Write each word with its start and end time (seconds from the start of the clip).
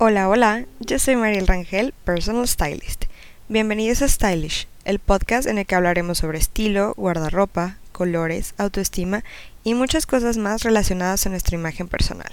Hola, 0.00 0.28
hola, 0.28 0.64
yo 0.78 1.00
soy 1.00 1.16
Mariel 1.16 1.48
Rangel, 1.48 1.92
Personal 2.04 2.46
Stylist. 2.46 3.06
Bienvenidos 3.48 4.00
a 4.00 4.06
Stylish, 4.06 4.68
el 4.84 5.00
podcast 5.00 5.48
en 5.48 5.58
el 5.58 5.66
que 5.66 5.74
hablaremos 5.74 6.18
sobre 6.18 6.38
estilo, 6.38 6.94
guardarropa, 6.96 7.78
colores, 7.90 8.54
autoestima 8.58 9.24
y 9.64 9.74
muchas 9.74 10.06
cosas 10.06 10.36
más 10.36 10.62
relacionadas 10.62 11.26
a 11.26 11.30
nuestra 11.30 11.56
imagen 11.56 11.88
personal. 11.88 12.30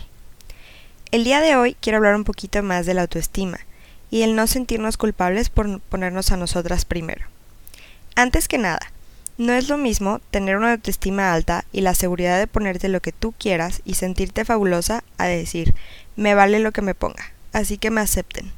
El 1.09 1.23
día 1.23 1.41
de 1.41 1.55
hoy 1.55 1.75
quiero 1.81 1.97
hablar 1.97 2.15
un 2.15 2.23
poquito 2.23 2.61
más 2.61 2.85
de 2.85 2.93
la 2.93 3.01
autoestima 3.01 3.57
y 4.11 4.21
el 4.21 4.35
no 4.35 4.45
sentirnos 4.45 4.97
culpables 4.97 5.49
por 5.49 5.79
ponernos 5.79 6.31
a 6.31 6.37
nosotras 6.37 6.85
primero. 6.85 7.25
Antes 8.15 8.47
que 8.47 8.59
nada, 8.59 8.91
no 9.39 9.53
es 9.53 9.69
lo 9.69 9.79
mismo 9.79 10.21
tener 10.29 10.57
una 10.57 10.73
autoestima 10.73 11.33
alta 11.33 11.65
y 11.71 11.81
la 11.81 11.95
seguridad 11.95 12.37
de 12.37 12.45
ponerte 12.45 12.89
lo 12.89 13.01
que 13.01 13.11
tú 13.11 13.33
quieras 13.35 13.81
y 13.85 13.95
sentirte 13.95 14.45
fabulosa 14.45 15.03
a 15.17 15.25
decir, 15.25 15.73
me 16.15 16.35
vale 16.35 16.59
lo 16.59 16.71
que 16.71 16.83
me 16.83 16.93
ponga 16.93 17.34
así 17.55 17.77
que 17.77 17.89
me 17.89 18.01
acepten. 18.01 18.51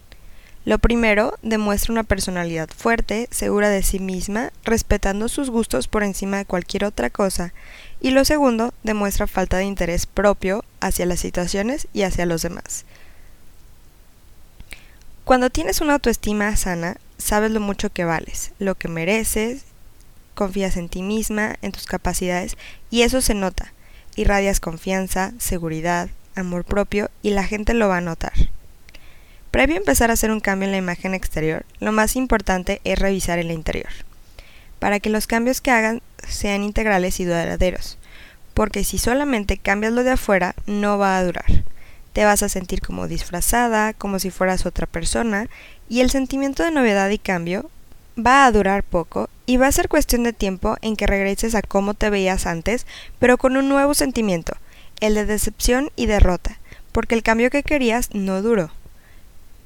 Lo 0.66 0.80
primero, 0.80 1.36
demuestra 1.44 1.94
una 1.94 2.04
personalidad 2.04 2.68
fuerte, 2.76 3.30
segura 3.32 3.70
de 3.70 3.84
sí 3.84 4.00
misma, 4.00 4.52
respetando 4.64 5.30
sus 5.30 5.52
gustos 5.52 5.88
por 5.88 6.04
encima 6.04 6.38
de 6.38 6.46
cualquier 6.46 6.84
otra 6.84 7.12
cosa. 7.12 7.54
Y 8.02 8.10
lo 8.10 8.26
segundo, 8.26 8.74
demuestra 8.84 9.28
falta 9.28 9.58
de 9.58 9.66
interés 9.66 10.08
propio 10.08 10.66
hacia 10.80 11.06
las 11.06 11.20
situaciones 11.20 11.88
y 11.94 12.02
hacia 12.02 12.26
los 12.26 12.42
demás. 12.42 12.86
Cuando 15.26 15.52
tienes 15.52 15.80
una 15.80 15.94
autoestima 15.94 16.56
sana, 16.58 16.98
sabes 17.20 17.52
lo 17.52 17.60
mucho 17.60 17.92
que 17.92 18.04
vales, 18.04 18.52
lo 18.58 18.76
que 18.76 18.88
mereces, 18.88 19.62
confías 20.34 20.76
en 20.76 20.90
ti 20.90 21.04
misma, 21.04 21.56
en 21.62 21.72
tus 21.72 21.86
capacidades, 21.86 22.58
y 22.90 23.04
eso 23.04 23.22
se 23.22 23.36
nota. 23.36 23.74
Irradias 24.16 24.60
confianza, 24.60 25.34
seguridad, 25.38 26.10
amor 26.36 26.66
propio, 26.66 27.12
y 27.22 27.30
la 27.30 27.44
gente 27.44 27.76
lo 27.76 27.90
va 27.90 27.98
a 27.98 28.02
notar. 28.02 28.34
Previo 29.58 29.78
a 29.78 29.80
empezar 29.80 30.12
a 30.12 30.14
hacer 30.14 30.30
un 30.30 30.40
cambio 30.40 30.68
en 30.68 30.72
la 30.72 30.78
imagen 30.78 31.16
exterior, 31.16 31.66
lo 31.80 31.92
más 31.92 32.16
importante 32.16 32.80
es 32.84 33.00
revisar 33.00 33.40
el 33.40 33.50
interior, 33.50 33.90
para 34.78 35.00
que 35.00 35.10
los 35.10 35.26
cambios 35.26 35.62
que 35.62 35.72
hagan 35.72 36.04
sean 36.28 36.62
integrales 36.62 37.20
y 37.20 37.26
duraderos, 37.26 37.98
porque 38.54 38.84
si 38.84 39.00
solamente 39.00 39.58
cambias 39.58 39.94
lo 39.94 40.04
de 40.04 40.12
afuera, 40.12 40.54
no 40.68 41.00
va 41.00 41.18
a 41.18 41.24
durar. 41.24 41.64
Te 42.14 42.24
vas 42.24 42.44
a 42.44 42.50
sentir 42.50 42.82
como 42.82 43.08
disfrazada, 43.08 43.94
como 43.94 44.20
si 44.20 44.30
fueras 44.30 44.68
otra 44.68 44.86
persona, 44.86 45.50
y 45.90 46.02
el 46.02 46.12
sentimiento 46.12 46.62
de 46.62 46.70
novedad 46.70 47.10
y 47.10 47.18
cambio 47.18 47.72
va 48.16 48.46
a 48.46 48.52
durar 48.52 48.84
poco 48.84 49.28
y 49.48 49.58
va 49.58 49.66
a 49.66 49.72
ser 49.72 49.90
cuestión 49.90 50.22
de 50.22 50.34
tiempo 50.34 50.78
en 50.84 50.96
que 50.96 51.08
regreses 51.08 51.56
a 51.56 51.64
cómo 51.64 51.96
te 51.96 52.12
veías 52.12 52.46
antes, 52.46 52.86
pero 53.18 53.40
con 53.40 53.58
un 53.58 53.70
nuevo 53.70 53.96
sentimiento, 53.96 54.56
el 55.00 55.16
de 55.16 55.26
decepción 55.26 55.90
y 55.96 56.06
derrota, 56.06 56.60
porque 56.92 57.16
el 57.16 57.24
cambio 57.24 57.50
que 57.50 57.64
querías 57.64 58.14
no 58.14 58.44
duró. 58.44 58.70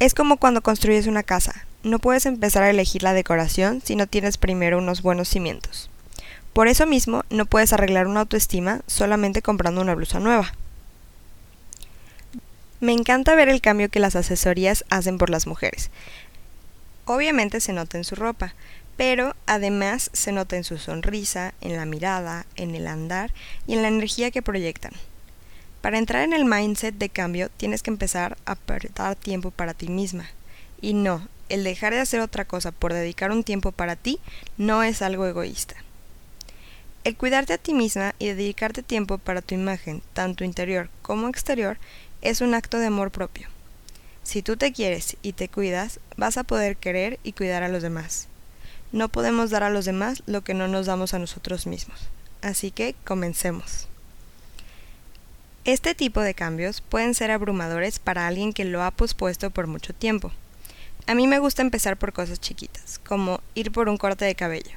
Es 0.02 0.16
como 0.16 0.38
cuando 0.38 0.64
construyes 0.64 1.06
una 1.06 1.22
casa. 1.22 1.68
No 1.84 2.00
puedes 2.00 2.26
empezar 2.26 2.64
a 2.64 2.72
elegir 2.72 3.04
la 3.04 3.14
decoración 3.14 3.84
si 3.86 3.96
no 3.96 4.08
tienes 4.08 4.38
primero 4.38 4.80
unos 4.80 5.04
buenos 5.04 5.30
cimientos. 5.30 5.92
Por 6.54 6.68
eso 6.68 6.88
mismo, 6.88 7.24
no 7.30 7.46
puedes 7.46 7.72
arreglar 7.72 8.08
una 8.08 8.22
autoestima 8.22 8.82
solamente 8.88 9.44
comprando 9.44 9.80
una 9.80 9.94
blusa 9.94 10.20
nueva. 10.20 10.56
Me 12.80 12.94
encanta 12.94 13.36
ver 13.36 13.48
el 13.48 13.62
cambio 13.62 13.90
que 13.90 14.00
las 14.00 14.16
asesorías 14.16 14.86
hacen 14.90 15.20
por 15.20 15.30
las 15.30 15.46
mujeres. 15.46 15.92
Obviamente 17.06 17.60
se 17.60 17.72
nota 17.72 18.00
en 18.00 18.04
su 18.04 18.16
ropa, 18.16 18.56
pero 18.98 19.36
además 19.46 20.10
se 20.14 20.32
nota 20.32 20.58
en 20.58 20.64
su 20.64 20.80
sonrisa, 20.80 21.54
en 21.62 21.78
la 21.78 21.86
mirada, 21.86 22.48
en 22.56 22.74
el 22.74 22.88
andar 22.88 23.32
y 23.68 23.74
en 23.74 23.84
la 23.84 23.90
energía 23.90 24.32
que 24.32 24.42
proyectan. 24.42 24.94
Para 25.82 25.98
entrar 25.98 26.24
en 26.24 26.34
el 26.34 26.46
mindset 26.46 26.96
de 26.96 27.10
cambio 27.10 27.50
tienes 27.50 27.82
que 27.82 27.90
empezar 27.90 28.38
a 28.46 28.54
apretar 28.54 29.16
tiempo 29.16 29.50
para 29.50 29.74
ti 29.74 29.90
misma. 29.90 30.30
Y 30.80 30.94
no, 30.94 31.28
el 31.50 31.64
dejar 31.64 31.94
de 31.94 32.00
hacer 32.00 32.22
otra 32.22 32.46
cosa 32.46 32.72
por 32.72 32.94
dedicar 32.94 33.32
un 33.32 33.44
tiempo 33.44 33.72
para 33.72 33.96
ti 33.96 34.20
no 34.58 34.84
es 34.84 35.02
algo 35.02 35.26
egoísta. 35.26 35.76
El 37.04 37.18
cuidarte 37.18 37.54
a 37.54 37.58
ti 37.58 37.74
misma 37.74 38.14
y 38.20 38.28
dedicarte 38.28 38.84
tiempo 38.84 39.18
para 39.18 39.42
tu 39.42 39.56
imagen, 39.56 40.04
tanto 40.14 40.44
interior 40.44 40.90
como 41.02 41.28
exterior, 41.28 41.78
es 42.22 42.42
un 42.42 42.54
acto 42.54 42.78
de 42.78 42.86
amor 42.86 43.10
propio. 43.10 43.50
Si 44.22 44.44
tú 44.44 44.56
te 44.56 44.72
quieres 44.72 45.18
y 45.24 45.34
te 45.34 45.50
cuidas, 45.50 46.00
vas 46.16 46.38
a 46.38 46.44
poder 46.44 46.78
querer 46.78 47.20
y 47.24 47.34
cuidar 47.34 47.64
a 47.64 47.70
los 47.70 47.82
demás. 47.82 48.28
No 48.92 49.10
podemos 49.10 49.50
dar 49.50 49.64
a 49.64 49.72
los 49.72 49.86
demás 49.86 50.22
lo 50.28 50.44
que 50.44 50.54
no 50.54 50.68
nos 50.68 50.86
damos 50.86 51.16
a 51.16 51.20
nosotros 51.20 51.66
mismos. 51.66 52.00
Así 52.42 52.70
que 52.70 52.94
comencemos. 53.04 53.88
Este 55.64 55.94
tipo 55.94 56.22
de 56.22 56.34
cambios 56.34 56.82
pueden 56.82 57.14
ser 57.14 57.30
abrumadores 57.30 58.00
para 58.00 58.26
alguien 58.26 58.52
que 58.52 58.66
lo 58.66 58.82
ha 58.82 58.90
pospuesto 58.90 59.52
por 59.52 59.68
mucho 59.68 59.94
tiempo. 59.94 60.32
A 61.06 61.14
mí 61.14 61.28
me 61.28 61.38
gusta 61.38 61.62
empezar 61.62 61.98
por 61.98 62.14
cosas 62.14 62.42
chiquitas, 62.42 62.98
como 62.98 63.42
ir 63.54 63.72
por 63.72 63.88
un 63.88 63.98
corte 63.98 64.26
de 64.26 64.34
cabello. 64.34 64.72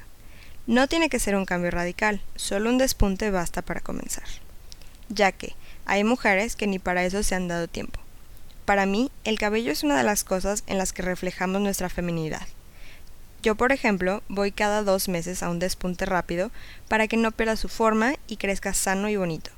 No 0.67 0.87
tiene 0.87 1.09
que 1.09 1.17
ser 1.17 1.35
un 1.35 1.45
cambio 1.45 1.71
radical, 1.71 2.21
solo 2.35 2.69
un 2.69 2.77
despunte 2.77 3.31
basta 3.31 3.63
para 3.63 3.79
comenzar. 3.79 4.25
Ya 5.09 5.31
que 5.31 5.55
hay 5.87 6.03
mujeres 6.03 6.55
que 6.55 6.67
ni 6.67 6.77
para 6.77 7.03
eso 7.03 7.23
se 7.23 7.33
han 7.33 7.47
dado 7.47 7.67
tiempo. 7.67 7.99
Para 8.65 8.85
mí, 8.85 9.09
el 9.23 9.39
cabello 9.39 9.71
es 9.71 9.83
una 9.83 9.97
de 9.97 10.03
las 10.03 10.23
cosas 10.23 10.63
en 10.67 10.77
las 10.77 10.93
que 10.93 11.01
reflejamos 11.01 11.61
nuestra 11.61 11.89
feminidad. 11.89 12.47
Yo, 13.41 13.55
por 13.55 13.71
ejemplo, 13.71 14.21
voy 14.27 14.51
cada 14.51 14.83
dos 14.83 15.09
meses 15.09 15.41
a 15.41 15.49
un 15.49 15.57
despunte 15.57 16.05
rápido 16.05 16.51
para 16.87 17.07
que 17.07 17.17
no 17.17 17.31
pierda 17.31 17.55
su 17.55 17.69
forma 17.69 18.13
y 18.27 18.37
crezca 18.37 18.75
sano 18.75 19.09
y 19.09 19.15
bonito. 19.15 19.49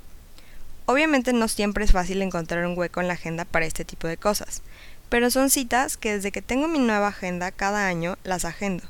Obviamente 0.90 1.34
no 1.34 1.48
siempre 1.48 1.84
es 1.84 1.92
fácil 1.92 2.22
encontrar 2.22 2.64
un 2.64 2.76
hueco 2.76 3.02
en 3.02 3.08
la 3.08 3.12
agenda 3.12 3.44
para 3.44 3.66
este 3.66 3.84
tipo 3.84 4.08
de 4.08 4.16
cosas, 4.16 4.62
pero 5.10 5.30
son 5.30 5.50
citas 5.50 5.98
que 5.98 6.14
desde 6.14 6.32
que 6.32 6.40
tengo 6.40 6.66
mi 6.66 6.78
nueva 6.78 7.08
agenda 7.08 7.52
cada 7.52 7.86
año 7.86 8.16
las 8.24 8.46
agendo. 8.46 8.84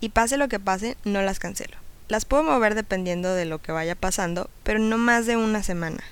Y 0.00 0.10
pase 0.10 0.36
lo 0.36 0.48
que 0.48 0.60
pase, 0.60 0.98
no 1.06 1.22
las 1.22 1.38
cancelo. 1.38 1.78
Las 2.08 2.26
puedo 2.26 2.42
mover 2.42 2.74
dependiendo 2.74 3.32
de 3.32 3.46
lo 3.46 3.58
que 3.58 3.72
vaya 3.72 3.94
pasando, 3.94 4.50
pero 4.64 4.80
no 4.80 4.98
más 4.98 5.24
de 5.24 5.38
una 5.38 5.62
semana. 5.62 6.04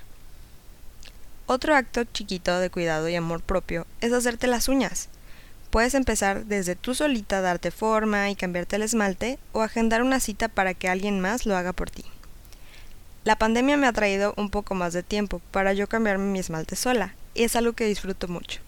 Otro 1.45 1.77
acto 1.77 2.05
chiquito 2.05 2.59
de 2.59 2.71
cuidado 2.71 3.07
y 3.11 3.15
amor 3.15 3.43
propio 3.43 3.87
es 4.01 4.15
hacerte 4.15 4.47
las 4.47 4.67
uñas. 4.67 5.11
Puedes 5.69 5.93
empezar 5.93 6.47
desde 6.47 6.75
tú 6.75 6.95
solita 6.95 7.43
darte 7.43 7.71
forma 7.71 8.31
y 8.31 8.35
cambiarte 8.35 8.77
el 8.77 8.83
esmalte 8.83 9.39
o 9.53 9.61
agendar 9.61 10.01
una 10.01 10.21
cita 10.21 10.49
para 10.49 10.73
que 10.73 10.89
alguien 10.89 11.21
más 11.21 11.45
lo 11.45 11.55
haga 11.55 11.75
por 11.75 11.91
ti. 11.91 12.07
La 13.29 13.37
pandemia 13.37 13.77
me 13.77 13.87
ha 13.87 13.93
traído 13.93 14.33
un 14.39 14.49
poco 14.49 14.75
más 14.75 14.95
de 14.95 15.03
tiempo 15.03 15.43
para 15.51 15.75
yo 15.75 15.87
cambiarme 15.87 16.33
mi 16.33 16.39
esmalte 16.39 16.77
sola, 16.77 17.15
y 17.35 17.43
es 17.43 17.57
algo 17.57 17.75
que 17.75 17.85
disfruto 17.85 18.27
mucho. 18.27 18.63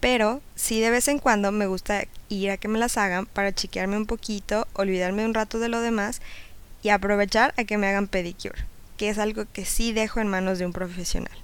Pero 0.00 0.40
sí 0.56 0.80
de 0.80 0.90
vez 0.90 1.06
en 1.06 1.20
cuando 1.20 1.52
me 1.52 1.68
gusta 1.68 2.08
ir 2.28 2.50
a 2.50 2.56
que 2.56 2.66
me 2.66 2.80
las 2.80 2.98
hagan 2.98 3.26
para 3.26 3.54
chequearme 3.54 3.96
un 3.96 4.06
poquito, 4.06 4.66
olvidarme 4.72 5.24
un 5.24 5.32
rato 5.32 5.60
de 5.60 5.68
lo 5.68 5.80
demás 5.80 6.20
y 6.82 6.88
aprovechar 6.88 7.54
a 7.56 7.62
que 7.62 7.78
me 7.78 7.86
hagan 7.86 8.08
pedicure, 8.08 8.64
que 8.96 9.10
es 9.10 9.18
algo 9.18 9.44
que 9.52 9.64
sí 9.64 9.92
dejo 9.92 10.18
en 10.18 10.26
manos 10.26 10.58
de 10.58 10.66
un 10.66 10.72
profesional. 10.72 11.38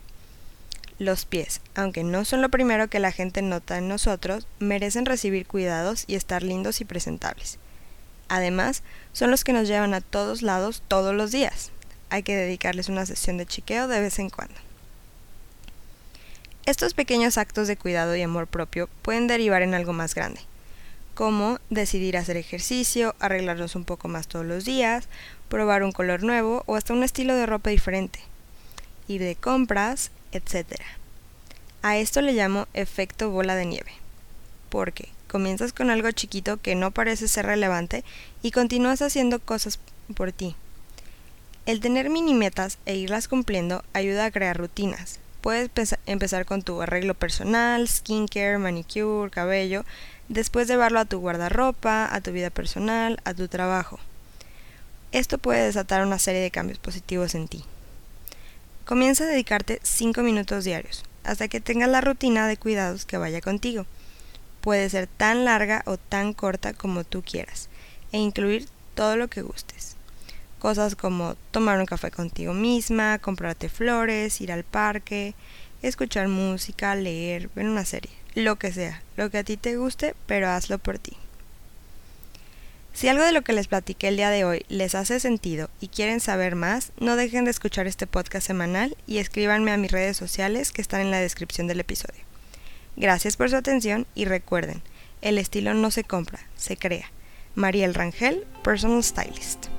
Los 0.99 1.25
pies, 1.25 1.61
aunque 1.77 2.03
no 2.03 2.25
son 2.25 2.43
lo 2.43 2.49
primero 2.49 2.89
que 2.89 2.99
la 2.99 3.13
gente 3.13 3.43
nota 3.43 3.79
en 3.79 3.87
nosotros, 3.87 4.49
merecen 4.59 5.07
recibir 5.07 5.47
cuidados 5.47 6.03
y 6.09 6.17
estar 6.17 6.43
lindos 6.43 6.81
y 6.81 6.85
presentables. 6.85 7.61
Además, 8.29 8.83
son 9.13 9.31
los 9.31 9.45
que 9.45 9.53
nos 9.53 9.69
llevan 9.69 9.95
a 9.95 10.01
todos 10.01 10.43
lados 10.43 10.83
todos 10.89 11.15
los 11.15 11.31
días 11.31 11.71
hay 12.11 12.23
que 12.23 12.37
dedicarles 12.37 12.89
una 12.89 13.07
sesión 13.07 13.39
de 13.39 13.47
chiqueo 13.47 13.89
de 13.89 14.01
vez 14.01 14.19
en 14.19 14.31
cuando. 14.31 14.55
Estos 16.67 16.95
pequeños 16.95 17.39
actos 17.39 17.69
de 17.69 17.77
cuidado 17.77 18.17
y 18.17 18.23
amor 18.23 18.49
propio 18.49 18.89
pueden 19.03 19.29
derivar 19.29 19.63
en 19.63 19.75
algo 19.75 19.93
más 19.93 20.15
grande, 20.15 20.41
como 21.15 21.61
decidir 21.71 22.17
hacer 22.17 22.37
ejercicio, 22.37 23.15
arreglarnos 23.21 23.77
un 23.77 23.85
poco 23.85 24.09
más 24.09 24.27
todos 24.27 24.45
los 24.45 24.65
días, 24.65 25.09
probar 25.49 25.85
un 25.85 25.93
color 25.93 26.25
nuevo 26.25 26.65
o 26.67 26.75
hasta 26.75 26.93
un 26.93 27.05
estilo 27.05 27.37
de 27.37 27.47
ropa 27.47 27.71
diferente, 27.71 28.19
ir 29.07 29.23
de 29.23 29.37
compras, 29.37 30.11
etc. 30.33 30.81
A 31.83 31.99
esto 31.99 32.21
le 32.21 32.33
llamo 32.33 32.67
efecto 32.75 33.31
bola 33.31 33.55
de 33.55 33.67
nieve, 33.67 33.93
porque 34.69 35.09
comienzas 35.29 35.73
con 35.73 35.91
algo 35.91 36.11
chiquito 36.11 36.57
que 36.57 36.75
no 36.75 36.91
parece 36.91 37.29
ser 37.29 37.47
relevante 37.47 38.03
y 38.43 38.51
continúas 38.51 39.03
haciendo 39.03 39.39
cosas 39.39 39.79
por 40.17 40.33
ti, 40.33 40.57
el 41.67 41.81
tener 41.81 42.11
mini 42.11 42.33
metas 42.33 42.79
e 42.87 42.95
irlas 42.95 43.27
cumpliendo 43.27 43.85
ayuda 43.93 44.25
a 44.25 44.31
crear 44.31 44.57
rutinas. 44.57 45.19
Puedes 45.41 45.71
empezar 46.07 46.47
con 46.47 46.63
tu 46.63 46.81
arreglo 46.81 47.15
personal, 47.15 47.89
skincare, 47.89 48.59
manicure, 48.59 49.31
cabello, 49.31 49.85
después 50.29 50.69
llevarlo 50.69 51.01
a 51.01 51.05
tu 51.05 51.19
guardarropa, 51.19 52.09
a 52.11 52.21
tu 52.21 52.31
vida 52.31 52.51
personal, 52.51 53.21
a 53.25 53.35
tu 53.35 53.49
trabajo. 53.49 53.99
Esto 55.11 55.39
puede 55.39 55.65
desatar 55.65 56.07
una 56.07 56.21
serie 56.21 56.41
de 56.41 56.53
cambios 56.53 56.79
positivos 56.79 57.35
en 57.35 57.49
ti. 57.49 57.65
Comienza 58.85 59.25
a 59.25 59.29
dedicarte 59.29 59.81
5 59.83 60.23
minutos 60.23 60.65
diarios, 60.65 61.05
hasta 61.25 61.49
que 61.49 61.61
tengas 61.61 61.89
la 61.89 62.01
rutina 62.01 62.47
de 62.47 62.57
cuidados 62.57 63.07
que 63.07 63.19
vaya 63.19 63.41
contigo. 63.41 63.87
Puede 64.61 64.89
ser 64.89 65.09
tan 65.09 65.45
larga 65.45 65.83
o 65.87 65.97
tan 65.97 66.33
corta 66.33 66.75
como 66.75 67.03
tú 67.03 67.23
quieras, 67.23 67.69
e 68.13 68.19
incluir 68.19 68.69
todo 68.95 69.17
lo 69.17 69.27
que 69.27 69.43
gustes. 69.43 69.96
Cosas 70.67 70.97
como 70.97 71.37
tomar 71.53 71.79
un 71.79 71.87
café 71.87 72.11
contigo 72.11 72.53
misma, 72.53 73.21
comprarte 73.21 73.69
flores, 73.69 74.41
ir 74.41 74.51
al 74.51 74.65
parque, 74.65 75.37
escuchar 75.81 76.27
música, 76.27 76.97
leer, 76.97 77.49
ver 77.55 77.67
una 77.67 77.85
serie, 77.85 78.11
lo 78.35 78.57
que 78.57 78.73
sea, 78.73 79.01
lo 79.17 79.31
que 79.31 79.39
a 79.39 79.45
ti 79.45 79.57
te 79.57 79.77
guste, 79.77 80.17
pero 80.27 80.49
hazlo 80.49 80.79
por 80.79 80.99
ti. 80.99 81.17
Si 82.95 83.07
algo 83.07 83.23
de 83.23 83.31
lo 83.31 83.43
que 83.43 83.53
les 83.53 83.69
platiqué 83.69 84.09
el 84.09 84.17
día 84.17 84.31
de 84.31 84.45
hoy 84.45 84.67
les 84.69 84.97
hace 84.97 85.21
sentido 85.21 85.71
y 85.81 85.87
quieren 85.87 86.19
saber 86.19 86.57
más, 86.57 86.91
no 86.99 87.15
dejen 87.15 87.45
de 87.45 87.53
escuchar 87.53 87.87
este 87.87 88.09
podcast 88.09 88.45
semanal 88.45 88.97
y 89.07 89.19
escríbanme 89.19 89.71
a 89.71 89.77
mis 89.77 89.93
redes 89.93 90.17
sociales 90.17 90.73
que 90.73 90.83
están 90.83 91.01
en 91.01 91.13
la 91.13 91.21
descripción 91.21 91.69
del 91.69 91.79
episodio. 91.79 92.25
Gracias 92.97 93.37
por 93.37 93.51
su 93.51 93.55
atención 93.55 94.05
y 94.17 94.25
recuerden, 94.25 94.83
el 95.23 95.39
estilo 95.39 95.75
no 95.75 95.93
se 95.93 96.03
compra, 96.03 96.41
se 96.57 96.77
crea. 96.77 97.09
Mariel 97.55 97.95
Rangel, 97.95 98.45
Personal 98.65 99.05
Stylist. 99.05 99.76